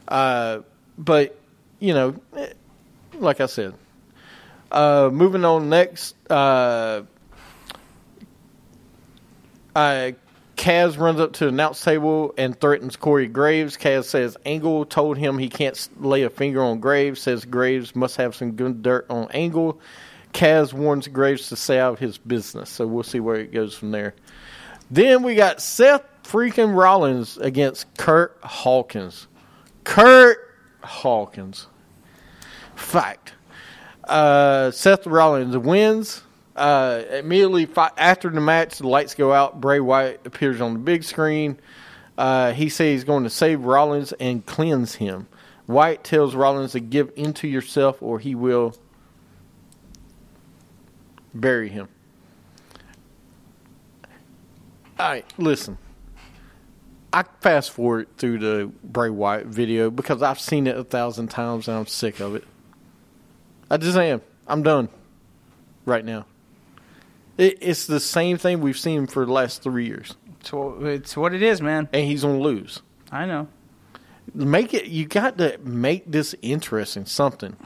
[0.08, 0.62] Uh,
[0.98, 1.38] but
[1.80, 2.54] you know, eh,
[3.20, 3.76] like I said,
[4.72, 6.16] uh, moving on next.
[6.30, 7.04] Uh,
[9.76, 10.12] uh,
[10.62, 13.78] Cass runs up to the announce table and threatens Corey Graves.
[13.78, 17.22] Cass says Angle told him he can't lay a finger on Graves.
[17.22, 19.80] Says Graves must have some good dirt on Angle.
[20.34, 22.70] Cass warns Graves to stay out of his business.
[22.70, 24.14] So we'll see where it goes from there.
[24.92, 29.28] Then we got Seth freaking Rollins against Curt Hawkins.
[29.86, 30.38] Curt
[30.84, 31.68] Hawkins.
[32.76, 33.34] Fact.
[34.04, 36.22] Uh, Seth Rollins wins.
[36.58, 39.62] Uh, immediately fi- after the match, the lights go out.
[39.62, 41.58] Bray Wyatt appears on the big screen.
[42.18, 45.28] Uh, he says he's going to save Rollins and cleanse him.
[45.68, 48.76] Wyatt tells Rollins to give into yourself or he will
[51.34, 51.88] bury him.
[55.00, 55.78] All right, listen.
[57.14, 61.68] I fast forward through the Bray Wyatt video because I've seen it a thousand times
[61.68, 62.46] and I'm sick of it.
[63.70, 64.22] I just am.
[64.48, 64.90] I'm done
[65.86, 66.26] right now.
[67.38, 71.34] It, it's the same thing we've seen for the last three years, it's, it's what
[71.34, 71.90] it is, man.
[71.92, 72.82] and he's gonna lose.
[73.12, 73.48] I know.
[74.34, 74.86] Make it.
[74.86, 77.06] You got to make this interesting.
[77.06, 77.58] Something.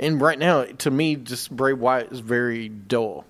[0.00, 3.24] And right now, to me, just Bray Wyatt is very dull.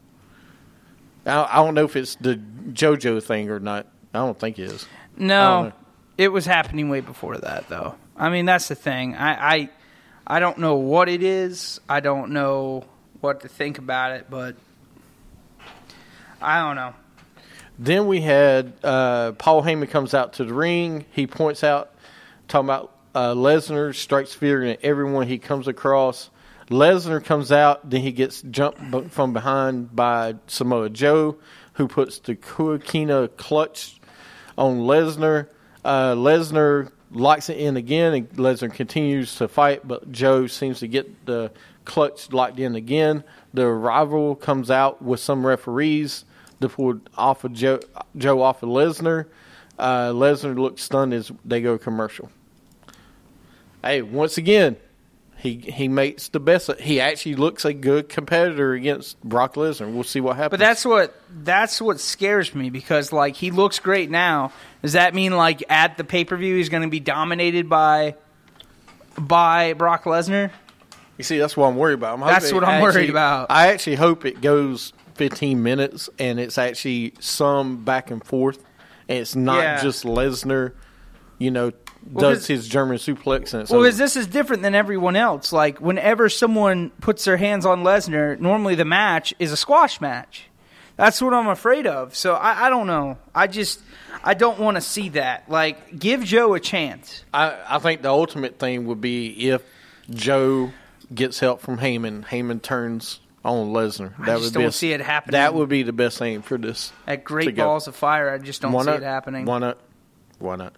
[1.28, 3.86] I, I don't know if it's the JoJo thing or not.
[4.14, 4.86] I don't think it is.
[5.16, 5.72] No,
[6.16, 7.94] it was happening way before that, though.
[8.16, 9.14] I mean, that's the thing.
[9.14, 9.70] I, I,
[10.26, 11.80] I don't know what it is.
[11.88, 12.84] I don't know
[13.20, 14.56] what to think about it, but
[16.40, 16.94] I don't know.
[17.78, 21.04] Then we had uh, Paul Heyman comes out to the ring.
[21.12, 21.92] He points out,
[22.48, 26.30] talking about uh, Lesnar strikes fear in everyone he comes across.
[26.70, 31.37] Lesnar comes out, then he gets jumped from behind by Samoa Joe,
[31.74, 33.98] who puts the Coquina clutch
[34.57, 35.48] on Lesnar.
[35.85, 40.88] Uh, Lesnar locks it in again, and Lesnar continues to fight, but Joe seems to
[40.88, 41.50] get the
[41.87, 43.24] clutch locked in again.
[43.54, 46.26] The rival comes out with some referees
[46.61, 47.81] to pull off of Joe,
[48.16, 49.26] Joe off of Lesnar.
[49.78, 52.31] Uh, Lesnar looks stunned as they go commercial.
[53.83, 54.76] Hey, once again,
[55.40, 56.68] He he makes the best.
[56.81, 59.92] He actually looks a good competitor against Brock Lesnar.
[59.92, 60.59] We'll see what happens.
[60.59, 64.51] But that's what that's what scares me because like he looks great now.
[64.83, 68.16] Does that mean like at the pay per view he's going to be dominated by
[69.16, 70.51] by Brock Lesnar?
[71.16, 72.14] You see, that's what I'm worried about.
[72.20, 73.46] I'm That's what I'm actually- worried about.
[73.51, 78.62] I actually hope it goes 15 minutes and it's actually some back and forth,
[79.09, 79.83] and it's not Yeah.
[79.83, 80.72] just Lesnar,
[81.38, 81.72] you know,
[82.10, 85.52] Well, does his German suplex and Well, because this is different than everyone else.
[85.52, 90.44] Like whenever someone puts their hands on Lesnar, normally the match is a squash match.
[90.96, 92.16] That's what I'm afraid of.
[92.16, 93.18] So I, I don't know.
[93.34, 93.80] I just
[94.24, 95.48] I don't want to see that.
[95.50, 97.24] Like give Joe a chance.
[97.32, 99.62] I, I think the ultimate thing would be if
[100.10, 100.72] Joe
[101.14, 104.12] gets help from Heyman, Heyman turns on Lesnar.
[104.18, 105.32] I That just would don't be a- see it happening.
[105.32, 106.92] That would be the best thing for this.
[107.06, 107.64] At Great go.
[107.64, 108.96] Balls of Fire, I just don't Why see not?
[108.96, 109.44] it happening.
[109.44, 109.78] Why not?
[110.38, 110.74] Why not?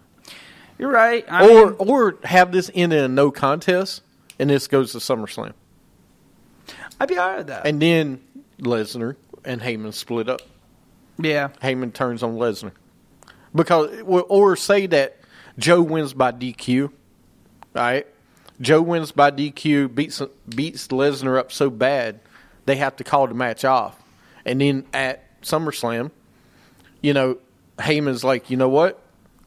[0.81, 1.23] You're right.
[1.29, 4.01] I or mean, or have this end in a no contest,
[4.39, 5.53] and this goes to SummerSlam,
[6.99, 7.67] I'd be alright with that.
[7.67, 8.19] and then
[8.59, 9.15] Lesnar
[9.45, 10.41] and Heyman split up.
[11.19, 11.49] yeah.
[11.61, 12.71] Heyman turns on Lesnar
[13.53, 15.19] because, or say that
[15.59, 16.85] Joe wins by DQ.
[16.85, 16.91] All
[17.75, 18.07] right,
[18.59, 22.19] Joe wins by DQ, beats beats Lesnar up so bad
[22.65, 24.01] they have to call the match off,
[24.45, 26.09] and then at SummerSlam,
[27.01, 27.37] you know,
[27.77, 29.00] Heyman's like, you know what,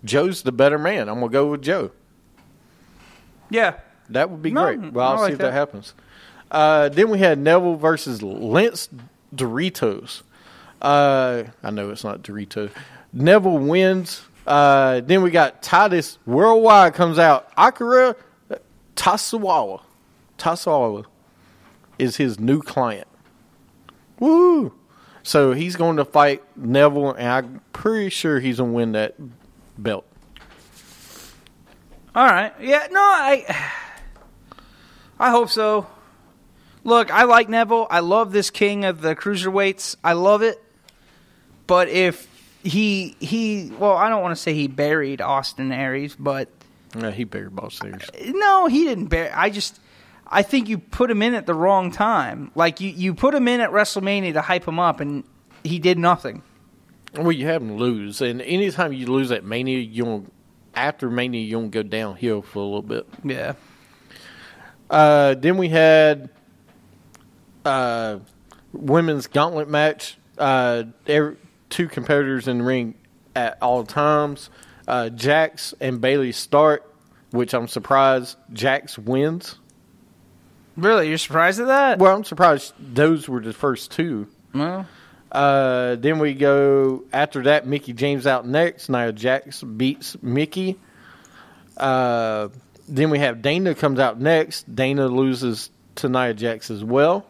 [0.05, 1.09] Joe's the better man.
[1.09, 1.91] I'm gonna go with Joe.
[3.51, 3.75] Yeah.
[4.11, 4.93] That would be No, great.
[4.93, 5.53] Well, I'll like see if that, that.
[5.53, 5.95] happens.
[6.51, 8.89] Uh, then we had Neville versus Lance
[9.35, 10.23] Doritos.
[10.83, 12.71] Uh, I know it's not Dorito.
[13.13, 14.23] Neville wins.
[14.47, 17.51] Uh, then we got Titus Worldwide comes out.
[17.57, 18.15] Akira
[18.95, 19.81] Tozawa.
[20.39, 21.05] Tozawa
[21.99, 23.09] is his new client.
[24.19, 24.75] Woo!
[25.23, 29.15] So he's going to fight Neville, and I'm pretty sure he's going to win that
[29.79, 30.05] belt.
[32.15, 32.53] All right.
[32.61, 32.87] Yeah.
[32.91, 33.45] No, I.
[35.19, 35.87] I hope so.
[36.85, 37.87] Look, I like Neville.
[37.91, 39.97] I love this king of the cruiserweights.
[40.05, 40.63] I love it.
[41.67, 42.29] But if
[42.63, 46.49] he he well, I don't want to say he buried Austin Aries, but
[46.97, 48.03] Yeah, he buried Boss Series.
[48.27, 49.31] no, he didn't bury.
[49.31, 49.81] I just
[50.27, 52.51] I think you put him in at the wrong time.
[52.55, 55.25] Like you you put him in at WrestleMania to hype him up, and
[55.63, 56.43] he did nothing.
[57.17, 60.33] Well, you have them lose, and anytime you lose at Mania, you don't,
[60.75, 63.07] after Mania you don't go downhill for a little bit.
[63.23, 63.55] Yeah.
[64.91, 66.31] Uh, then we had
[67.65, 68.19] uh,
[68.73, 70.19] women's gauntlet match.
[70.37, 71.37] Uh, every,
[71.71, 72.95] two competitors in the ring
[73.35, 74.51] at all times.
[74.87, 76.89] Uh, Jax and Bayley start,
[77.31, 79.57] which I'm surprised Jax wins.
[80.77, 81.99] Really, you're surprised at that?
[81.99, 84.29] Well, I'm surprised those were the first two.
[84.53, 84.87] Well,
[85.35, 87.67] Uh, then we go after that.
[87.67, 88.89] Mickie James out next.
[88.89, 90.79] Nia Jax beats Mickie.
[91.77, 92.49] Uh,
[92.89, 94.73] then we have Dana comes out next.
[94.73, 97.27] Dana loses to Nia Jax as well.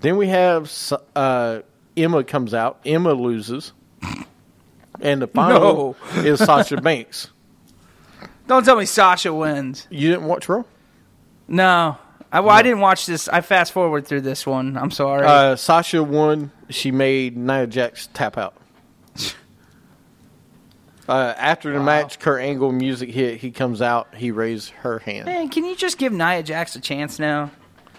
[0.00, 0.70] Then we have
[1.16, 1.60] uh,
[1.96, 2.80] Emma comes out.
[2.84, 3.72] Emma loses.
[5.00, 7.28] And the final is Sasha Banks.
[8.46, 9.86] don't tell me Sasha wins.
[9.90, 10.62] You didn't watch Raw?
[11.48, 11.96] No.
[12.34, 13.28] I, well, I didn't watch this.
[13.28, 14.76] I fast forward through this one.
[14.76, 15.24] I'm sorry.
[15.24, 16.50] Uh, Sasha won.
[16.68, 18.54] She made Nia Jax tap out.
[21.06, 23.38] Uh, after the match, Kurt Angle music hit.
[23.38, 24.14] He comes out.
[24.14, 25.26] He raised her hand.
[25.26, 27.50] Man, can you just give Nia Jax a chance now?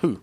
[0.01, 0.19] Who?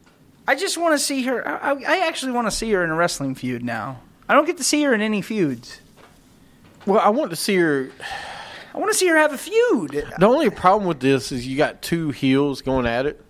[0.49, 1.47] I just want to see her.
[1.47, 4.01] I, I- I actually want to see her in a wrestling feud now.
[4.29, 5.81] I don't get to see her in any feuds.
[6.85, 7.89] Well, I want to see her.
[8.75, 10.05] I want to see her have a feud.
[10.19, 13.22] The only problem with this is you got two heels going at it.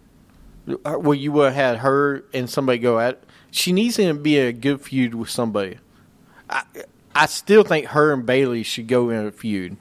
[0.68, 3.24] Uh, Well, you would have had her and somebody go at it.
[3.50, 5.78] She needs to be a good feud with somebody.
[6.48, 6.62] I,
[7.14, 9.76] I still think her and Bayley should go in a feud,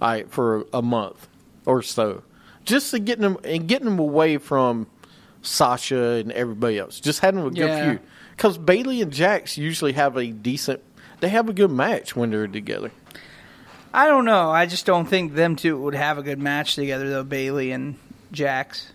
[0.00, 1.26] all right, for a month
[1.66, 2.22] or so,
[2.64, 4.86] just to get them and getting them away from
[5.42, 7.00] Sasha and everybody else.
[7.00, 7.84] Just having a good Yeah.
[7.90, 8.00] feud
[8.36, 10.80] because Bayley and Jax usually have a decent.
[11.20, 12.92] They have a good match when they're together.
[13.92, 14.50] I don't know.
[14.50, 17.24] I just don't think them two would have a good match together, though.
[17.24, 17.96] Bayley and
[18.30, 18.92] Jax.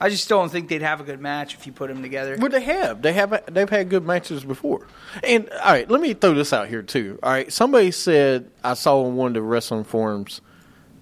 [0.00, 2.36] I just don't think they'd have a good match if you put them together.
[2.38, 3.00] Well, they have.
[3.00, 3.42] They have.
[3.52, 4.86] They've had good matches before.
[5.22, 7.18] And all right, let me throw this out here too.
[7.22, 10.42] All right, somebody said I saw on one of the wrestling forums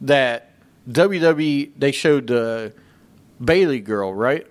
[0.01, 0.51] that
[0.89, 2.73] WWE they showed the
[3.43, 4.47] Bayley girl, right?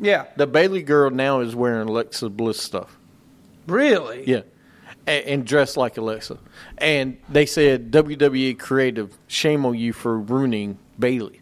[0.00, 0.26] Yeah.
[0.36, 2.96] The Bayley girl now is wearing Alexa Bliss stuff.
[3.66, 4.24] Really?
[4.26, 4.42] Yeah.
[5.06, 6.38] And, and dressed like Alexa.
[6.78, 11.40] And they said WWE creative, shame on you for ruining Bayley.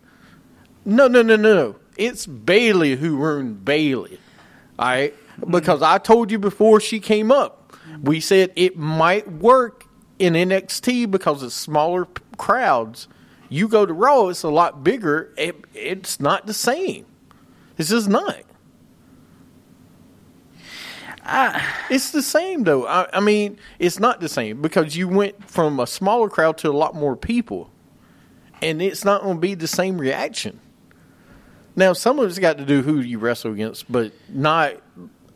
[0.84, 1.76] No, no, no, no, no.
[1.96, 4.18] It's Bayley who ruined Bayley.
[4.78, 5.14] All right?
[5.50, 9.84] Because I told you before she came up, we said it might work
[10.18, 13.08] in NXT because it's smaller p- crowds.
[13.48, 15.32] You go to Raw, it's a lot bigger.
[15.36, 17.06] It, it's not the same.
[17.78, 18.36] It's just not.
[21.90, 22.86] it's the same though.
[22.86, 26.70] I, I mean, it's not the same because you went from a smaller crowd to
[26.70, 27.70] a lot more people,
[28.62, 30.60] and it's not going to be the same reaction.
[31.76, 34.74] Now, some of it's got to do who you wrestle against, but not.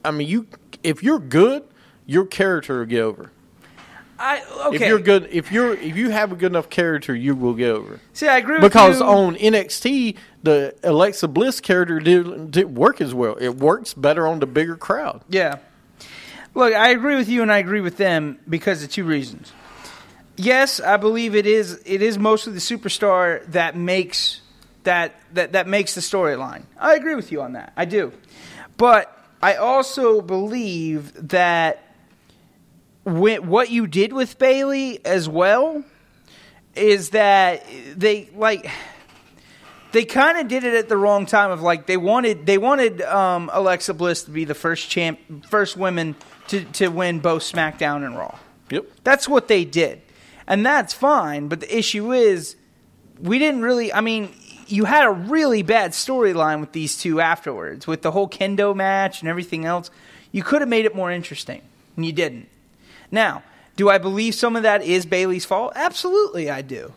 [0.05, 0.47] I mean, you
[0.83, 1.63] if you're good,
[2.07, 3.31] your character will get over.
[4.19, 4.77] I okay.
[4.77, 7.71] If you're good, if you're if you have a good enough character, you will get
[7.71, 8.01] over.
[8.13, 9.07] See, I agree with because you.
[9.07, 13.37] on NXT, the Alexa Bliss character didn't, didn't work as well.
[13.37, 15.23] It works better on the bigger crowd.
[15.29, 15.59] Yeah.
[16.55, 19.53] Look, I agree with you and I agree with them because of two reasons.
[20.37, 24.41] Yes, I believe it is it is mostly the superstar that makes
[24.85, 26.65] that that, that makes the storyline.
[26.79, 27.73] I agree with you on that.
[27.77, 28.13] I do.
[28.77, 31.95] But I also believe that
[33.05, 35.85] when, what you did with Bayley as well
[36.75, 37.65] is that
[37.97, 38.71] they like
[39.93, 43.03] they kind of did it at the wrong time of like they wanted they wanted
[43.03, 46.15] um, Alexa Bliss to be the first champ first women
[46.49, 48.39] to to win both SmackDown and Raw.
[48.71, 48.87] Yep.
[49.05, 50.03] That's what they did.
[50.47, 52.57] And that's fine, but the issue is
[53.19, 54.35] we didn't really I mean
[54.71, 59.21] you had a really bad storyline with these two afterwards with the whole kendo match
[59.21, 59.91] and everything else.
[60.33, 61.63] You could have made it more interesting,
[61.97, 62.49] and you didn't.
[63.11, 63.43] Now,
[63.77, 65.73] do I believe some of that is Bayley's fault?
[65.75, 66.93] Absolutely, I do.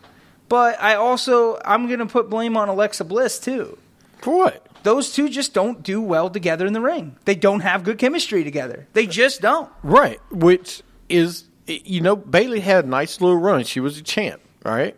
[0.49, 3.77] But I also I'm going to put blame on Alexa Bliss too.
[4.21, 4.67] For what?
[4.83, 7.15] Those two just don't do well together in the ring.
[7.25, 8.85] They don't have good chemistry together.
[8.93, 9.69] They just don't.
[9.81, 10.19] Right.
[10.29, 13.63] Which is, you know, Bayley had a nice little run.
[13.63, 14.95] She was a champ, right?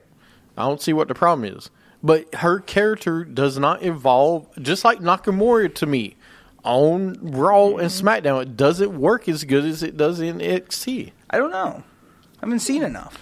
[0.57, 1.69] I don't see what the problem is.
[2.05, 6.15] But her character does not evolve, just like Nakamura to me.
[6.63, 11.11] On Raw and SmackDown, it doesn't work as good as it does in NXT.
[11.29, 11.83] I don't know.
[11.83, 13.17] I haven't seen enough.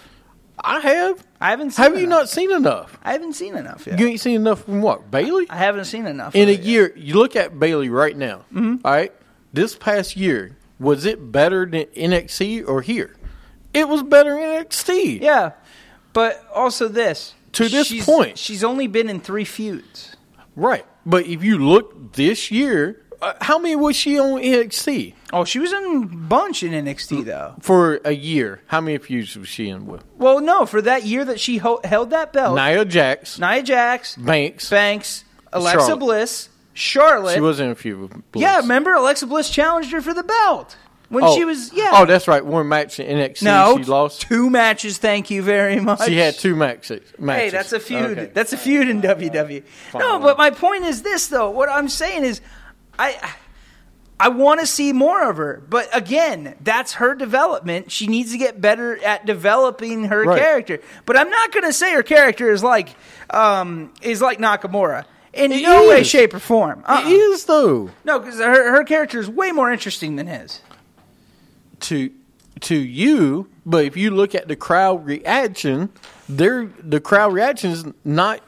[0.62, 1.26] I have.
[1.40, 2.00] I haven't seen Have enough.
[2.02, 2.98] you not seen enough?
[3.02, 3.98] I haven't seen enough yet.
[3.98, 5.10] You ain't seen enough from what?
[5.10, 5.46] Bayley?
[5.50, 6.34] I haven't seen enough.
[6.34, 6.62] In a yet.
[6.62, 8.44] year, you look at Bayley right now.
[8.54, 8.80] Mhm.
[8.84, 9.12] all right,
[9.52, 13.14] this past year was it better than NXT or here?
[13.74, 15.20] It was better in NXT.
[15.20, 15.52] Yeah,
[16.12, 17.34] but also this.
[17.54, 18.38] To this she's- point.
[18.38, 20.16] she's only been in three feuds.
[20.56, 25.44] Right, but if you look this year, uh, how many was she on NXT Oh,
[25.44, 27.54] she was in a bunch in NXT though.
[27.60, 28.60] for a year?
[28.68, 30.04] How many feuds was she in with?
[30.16, 34.14] Well, no, for that year that she ho- held that belt, Nia Jax, Nia Jax,
[34.16, 34.70] Banks.
[34.70, 35.96] Banks, Alexa Charlotte.
[35.98, 37.34] Bliss, Charlotte.
[37.34, 37.98] She was in a few.
[37.98, 38.42] With Bliss.
[38.42, 40.76] Yeah, remember Alexa Bliss challenged her for the belt
[41.14, 41.90] when oh, she was yeah.
[41.94, 42.44] Oh, that's right.
[42.44, 43.42] One match in NXT.
[43.42, 44.20] no, she lost.
[44.20, 44.98] two matches.
[44.98, 46.04] Thank you very much.
[46.04, 47.02] She had two matches.
[47.18, 48.18] Hey, that's a feud.
[48.18, 48.30] Okay.
[48.32, 49.64] That's a feud in WWE.
[49.94, 51.50] No, but my point is this though.
[51.50, 52.40] What I'm saying is
[52.98, 53.34] I
[54.18, 55.62] I want to see more of her.
[55.68, 57.90] But again, that's her development.
[57.90, 60.38] She needs to get better at developing her Right.
[60.38, 60.80] character.
[61.04, 62.94] But I'm not going to say her character is like
[63.30, 65.04] um is like Nakamura.
[65.32, 66.84] In It no way, shape, or form.
[66.86, 67.08] Uh-uh.
[67.08, 67.90] It is though.
[68.04, 70.60] No, because her, her character is way more interesting than his.
[71.80, 72.10] To
[72.60, 75.90] to you, but if you look at the crowd reaction,
[76.28, 78.40] there the crowd reaction is not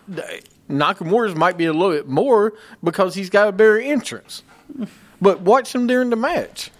[0.68, 4.42] Nakamura's might be a little bit more because he's got a better entrance.
[5.20, 6.70] But watch him during the match.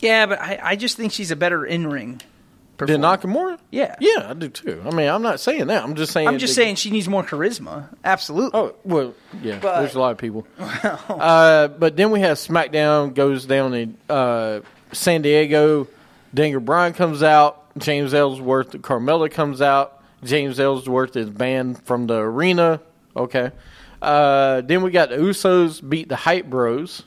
[0.00, 2.20] Yeah, but I, I just think she's a better in ring.
[2.86, 3.58] Than Nakamura?
[3.70, 3.96] Yeah.
[4.00, 4.82] Yeah, I do too.
[4.84, 5.82] I mean, I'm not saying that.
[5.82, 6.28] I'm just saying.
[6.28, 7.88] I'm just saying she needs more charisma.
[8.04, 8.58] Absolutely.
[8.58, 9.58] Oh well, yeah.
[9.60, 10.46] But- there's a lot of people.
[10.58, 14.60] uh, but then we have SmackDown goes down in uh,
[14.92, 15.88] San Diego.
[16.32, 17.56] Daniel Bryan comes out.
[17.78, 20.02] James Ellsworth, Carmella comes out.
[20.24, 22.80] James Ellsworth is banned from the arena.
[23.16, 23.50] Okay.
[24.02, 27.02] Uh, then we got the Usos beat the Hype Bros.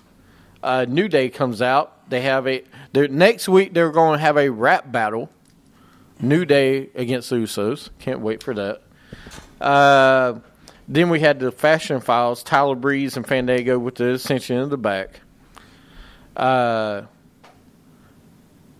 [0.61, 2.09] Uh, New Day comes out.
[2.09, 2.63] They have a.
[2.93, 5.29] Next week they're going to have a rap battle.
[6.19, 7.89] New Day against the Usos.
[7.99, 8.81] Can't wait for that.
[9.59, 10.39] Uh,
[10.87, 14.77] then we had the Fashion Files, Tyler Breeze and Fandango with the Ascension in the
[14.77, 15.21] back.
[16.35, 17.03] Uh,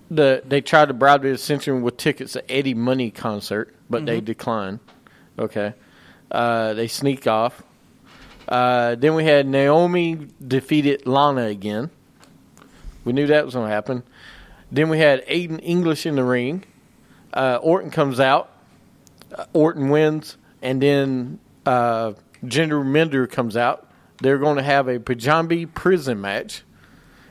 [0.10, 4.22] the they tried to bribe the Ascension with tickets to Eddie Money concert, but they
[4.22, 4.26] Mhm.
[4.26, 4.80] declined.
[5.40, 5.74] Okay,
[6.32, 7.64] uh, they sneak off.
[8.48, 11.90] Uh, then we had Naomi defeated Lana again.
[13.06, 14.04] We knew that was going to happen.
[14.72, 16.64] Then we had Aiden English in the ring.
[17.34, 18.52] Uh, Orton comes out.
[19.34, 22.14] Uh, Orton wins, and then uh,
[22.46, 23.90] Jinder Mahal comes out.
[24.22, 26.64] They're going to have a Punjabi prison match,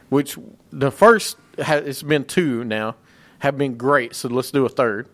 [0.09, 0.37] which
[0.71, 2.97] the first it's been two now
[3.39, 4.15] have been great.
[4.15, 5.09] So let's do a third.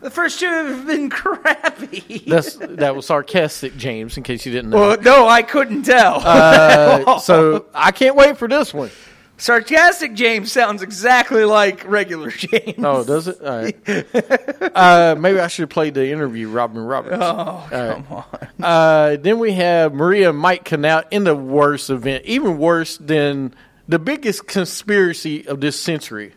[0.00, 2.24] The first two have been crappy.
[2.26, 4.16] That's that was sarcastic, James.
[4.16, 4.78] In case you didn't know.
[4.78, 6.20] well, no, I couldn't tell.
[6.24, 8.90] Uh, so I can't wait for this one.
[9.38, 12.74] Sarcastic James sounds exactly like regular James.
[12.78, 13.40] Oh, does it?
[13.42, 13.76] All right.
[14.74, 17.18] uh, maybe I should have played the interview, Robin Roberts.
[17.20, 18.64] Oh, come on.
[18.64, 23.54] Uh, then we have Maria and Mike Canal in the worst event, even worse than
[23.88, 26.32] the biggest conspiracy of this century.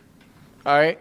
[0.66, 0.98] All right.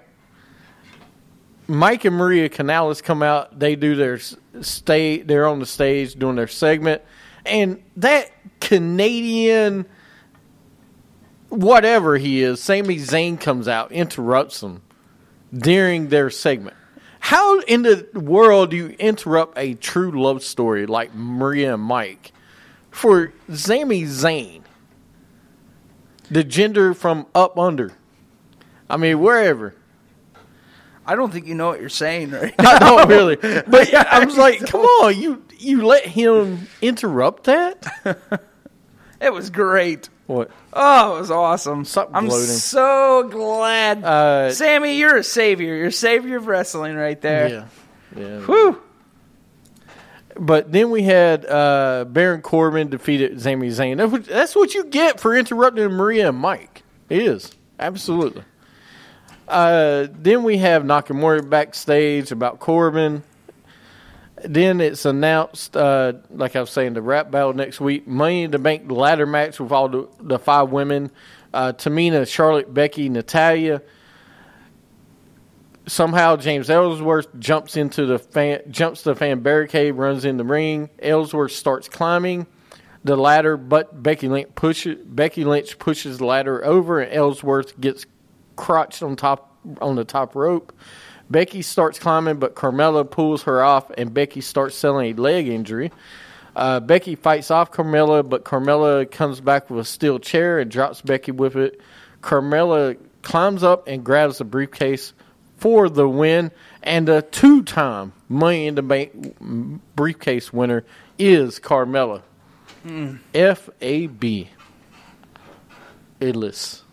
[1.68, 3.60] Mike and Maria Kanellis come out.
[3.60, 4.20] They do their
[4.62, 5.22] stay.
[5.22, 7.04] They're on the stage doing their segment,
[7.46, 9.86] and that Canadian,
[11.50, 14.82] whatever he is, Sami Zayn comes out, interrupts them
[15.54, 16.76] during their segment.
[17.20, 22.32] How in the world do you interrupt a true love story like Maria and Mike
[22.92, 24.62] for Sami Zayn,
[26.32, 27.92] the gender from Up Under?
[28.90, 29.76] I mean, wherever.
[31.06, 34.38] I don't think you know what you're saying right I don't really, but I was
[34.38, 37.84] like, come on, you you let him interrupt that?
[39.22, 40.10] It was great.
[40.28, 40.52] What?
[40.72, 41.86] Oh, it was awesome.
[41.86, 42.46] Stop I'm gloating.
[42.48, 44.04] so glad.
[44.04, 45.76] Uh, Sami, you're a savior.
[45.76, 47.50] You're a savior of wrestling right there.
[47.50, 47.66] Yeah,
[48.16, 48.40] yeah.
[48.42, 48.82] Whew.
[50.40, 53.98] But then we had uh, Baron Corbin defeated Sami Zayn.
[53.98, 56.84] That's what, that's what you get for interrupting Maria and Mike.
[57.10, 58.44] It is absolutely.
[59.48, 63.24] Uh, then we have Nakamura backstage about Corbin.
[64.44, 68.08] Then it's announced, uh, like I was saying, the rap battle next week.
[68.08, 71.12] Money in the Bank ladder match with all the, the five women:
[71.54, 73.82] uh, Tamina, Charlotte, Becky, Natalya
[75.90, 80.90] somehow James Ellsworth jumps into the fan, jumps the fan barricade, runs in the ring.
[81.00, 82.48] Ellsworth starts climbing
[83.04, 88.06] the ladder, but Becky Lynch pushes Becky Lynch pushes the ladder over, and Ellsworth gets
[88.56, 90.74] crotched on top on the top rope.
[91.30, 95.92] Becky starts climbing, but Carmella pulls her off, and Becky starts selling a leg injury.
[96.56, 101.02] Uh, Becky fights off Carmella, but Carmella comes back with a steel chair and drops
[101.02, 101.80] Becky with it.
[102.22, 105.14] Carmella climbs up and grabs the briefcase
[105.58, 106.52] for the win,
[106.82, 109.36] and the two-time Money in the Bank
[109.96, 110.84] briefcase winner
[111.18, 112.22] is Carmella.
[113.34, 114.50] F A B.
[116.22, 116.84] Idless.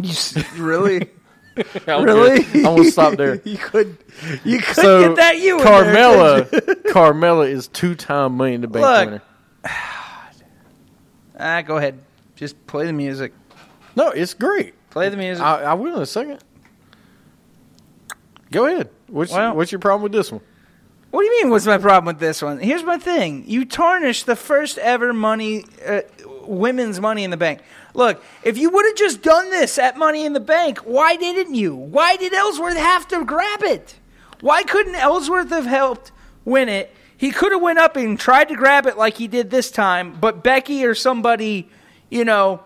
[0.00, 1.10] You s- really?
[1.86, 2.44] Really?
[2.54, 3.36] I'm gonna stop there.
[3.44, 3.96] you could.
[4.44, 6.60] You could So get that you there, Carmella, you?
[6.92, 9.06] Carmella is two-time Money in the Bank Look.
[9.06, 9.22] winner.
[11.36, 11.98] Ah, go ahead.
[12.36, 13.32] Just play the music.
[13.96, 14.74] No, it's great.
[14.90, 15.42] Play the music.
[15.42, 16.38] I, I will in a second.
[18.52, 18.88] Go ahead.
[19.08, 20.40] What's, Well- what's your problem with this one?
[21.10, 21.50] What do you mean?
[21.50, 22.58] What's my problem with this one?
[22.58, 26.00] Here's my thing: you tarnish the first ever money, uh,
[26.48, 27.60] women's Money in the Bank.
[27.94, 31.54] Look, if you would have just done this at Money in the Bank, why didn't
[31.54, 31.74] you?
[31.74, 33.98] Why did Ellsworth have to grab it?
[34.40, 36.12] Why couldn't Ellsworth have helped
[36.44, 36.94] win it?
[37.16, 40.18] He could have went up and tried to grab it like he did this time,
[40.20, 41.68] but Becky or somebody,
[42.10, 42.62] you know,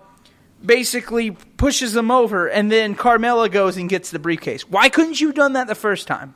[0.64, 4.68] basically pushes them over, and then Carmella goes and gets the briefcase.
[4.68, 6.34] Why couldn't you have done that the first time?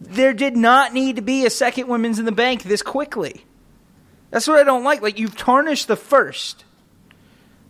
[0.00, 3.44] There did not need to be a second women's in the bank this quickly.
[4.34, 5.00] That's what I don't like.
[5.00, 6.64] Like you've tarnished the first.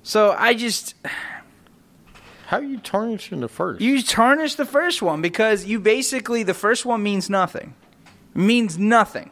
[0.03, 0.95] So I just
[2.47, 3.83] How are you tarnishing the first?
[3.83, 7.75] you tarnish the first one because you basically the first one means nothing.
[8.33, 9.31] means nothing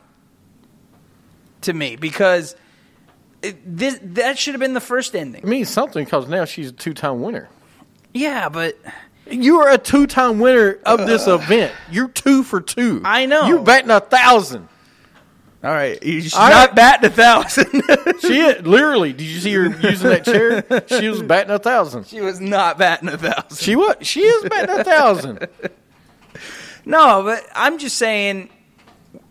[1.62, 2.54] to me because
[3.42, 5.40] it, this that should have been the first ending.
[5.42, 7.48] It means something because now she's a two-time winner.
[8.12, 8.76] Yeah, but
[9.30, 11.72] You are a two-time winner of this event.
[11.90, 13.00] You're two for two.
[13.06, 13.46] I know.
[13.46, 14.68] You're batting a thousand.
[15.64, 17.82] All right, she's I- not batting a thousand.
[18.20, 19.12] She literally.
[19.12, 20.64] Did you see her using that chair?
[21.00, 22.06] She was batting a thousand.
[22.06, 23.56] she was not batting a thousand.
[23.58, 23.96] She was.
[24.02, 25.48] She is batting a thousand.
[26.84, 28.48] No, but I'm just saying.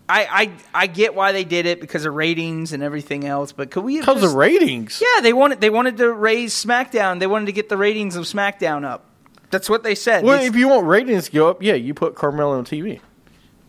[0.07, 3.71] I, I I get why they did it because of ratings and everything else, but
[3.71, 5.01] could we Because just- of ratings.
[5.01, 7.19] Yeah, they wanted they wanted to raise SmackDown.
[7.19, 9.05] They wanted to get the ratings of SmackDown up.
[9.51, 10.23] That's what they said.
[10.23, 12.99] Well, It's- if you want ratings to go up, yeah, you put Carmella on TV.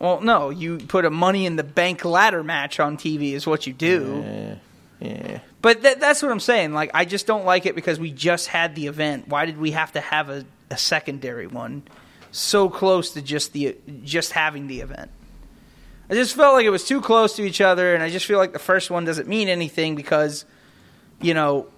[0.03, 3.69] Well, no, you put a Money in the Bank ladder match on TV is what
[3.69, 4.25] you do.
[4.27, 4.55] Yeah.
[4.99, 5.39] Yeah.
[5.63, 6.73] But that, that's what I'm saying.
[6.73, 9.29] Like, I just don't like it because we just had the event.
[9.29, 11.85] Why did we have to have a, a secondary one
[12.33, 15.13] so close to just the just having the event?
[16.11, 18.39] I just felt like it was too close to each other, and I just feel
[18.39, 20.45] like the first one doesn't mean anything because,
[21.21, 21.69] you know,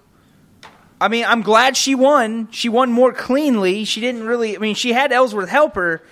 [0.98, 2.48] I mean, I'm glad she won.
[2.50, 3.84] She won more cleanly.
[3.84, 4.56] She didn't really.
[4.56, 6.02] I mean, she had Ellsworth help her,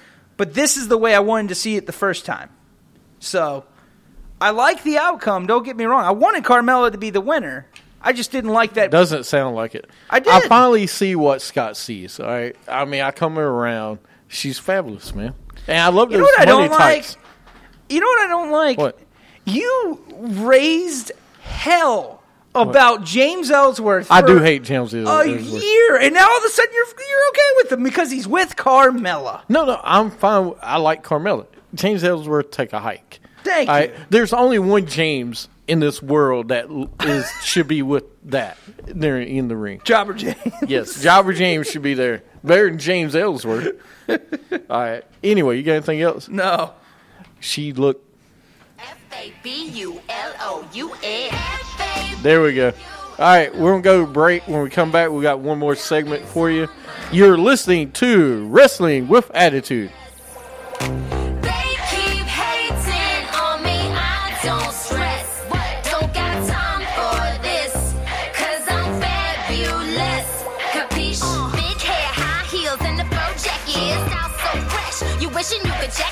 [0.42, 2.50] but this is the way I wanted to see it the first time.
[3.20, 3.64] So,
[4.40, 5.46] I like the outcome.
[5.46, 6.04] Don't get me wrong.
[6.04, 7.68] I wanted Carmella to be the winner.
[8.00, 8.90] I just didn't like that.
[8.90, 9.88] Doesn't sound like it.
[10.10, 10.32] I did.
[10.32, 12.18] I finally see what Scott sees.
[12.18, 12.56] All right.
[12.66, 14.00] I mean, I come around.
[14.26, 15.32] She's fabulous, man.
[15.68, 17.16] And I love You know what I don't types.
[17.88, 18.78] You know what I don't like?
[18.78, 18.98] What?
[19.44, 21.12] You raised
[21.42, 22.21] hell
[22.54, 24.10] about James Ellsworth.
[24.10, 25.26] I do hate James Ellsworth.
[25.26, 28.28] a year, and now all of a sudden you're you're okay with him because he's
[28.28, 29.42] with Carmella.
[29.48, 30.52] No, no, I'm fine.
[30.62, 31.46] I like Carmella.
[31.74, 33.20] James Ellsworth take a hike.
[33.44, 33.92] Thank I- you.
[34.10, 36.66] There's only one James in this world that
[37.04, 39.80] is should be with that there in the ring.
[39.84, 40.36] Jobber James.
[40.66, 42.22] Yes, Jobber James should be there.
[42.44, 43.68] Better than James Ellsworth.
[44.08, 44.18] All
[44.68, 45.04] right.
[45.22, 46.28] Anyway, you got anything else?
[46.28, 46.72] No.
[47.40, 48.04] She looked.
[49.12, 49.42] F-A-B-U-L-O-U-S.
[52.22, 52.72] There we go.
[53.18, 54.48] All right, we're gonna go to break.
[54.48, 56.66] When we come back, we got one more segment for you.
[57.12, 59.90] You're listening to Wrestling with Attitude.
[60.80, 60.86] They
[61.90, 65.44] keep hating on me, I don't stress.
[65.90, 67.74] Don't got time for this,
[68.32, 70.42] cause I'm fabulous.
[70.72, 71.22] Capiche?
[71.22, 71.50] Uh.
[71.54, 73.98] Big hair, high heels, and the fur jacket.
[74.08, 76.10] Style so fresh, you wishing you could check